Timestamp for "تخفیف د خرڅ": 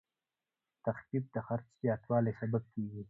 0.85-1.67